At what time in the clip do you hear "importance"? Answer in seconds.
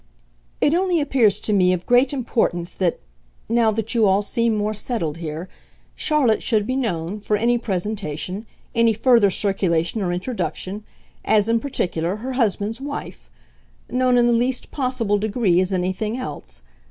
2.11-2.73